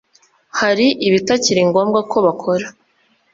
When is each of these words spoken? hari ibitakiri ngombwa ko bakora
hari 0.59 0.87
ibitakiri 1.07 1.61
ngombwa 1.69 1.99
ko 2.11 2.17
bakora 2.25 2.65